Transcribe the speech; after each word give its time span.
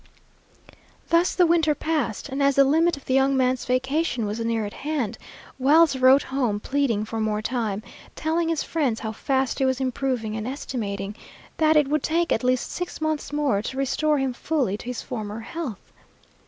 Thus 1.09 1.35
the 1.35 1.45
winter 1.45 1.75
passed, 1.75 2.27
and 2.27 2.41
as 2.41 2.55
the 2.55 2.63
limit 2.63 2.97
of 2.97 3.05
the 3.05 3.13
young 3.13 3.37
man's 3.37 3.65
vacation 3.65 4.25
was 4.25 4.39
near 4.39 4.65
at 4.65 4.73
hand, 4.73 5.15
Wells 5.59 5.95
wrote 5.95 6.23
home 6.23 6.59
pleading 6.59 7.05
for 7.05 7.19
more 7.19 7.43
time, 7.43 7.83
telling 8.15 8.49
his 8.49 8.63
friends 8.63 9.01
how 9.01 9.11
fast 9.11 9.59
he 9.59 9.65
was 9.65 9.79
improving, 9.79 10.35
and 10.35 10.47
estimating 10.47 11.15
that 11.57 11.77
it 11.77 11.87
would 11.87 12.01
take 12.01 12.33
at 12.33 12.43
least 12.43 12.71
six 12.71 12.99
months 12.99 13.31
more 13.31 13.61
to 13.61 13.77
restore 13.77 14.17
him 14.17 14.33
fully 14.33 14.75
to 14.75 14.87
his 14.87 15.03
former 15.03 15.41
health. 15.41 15.93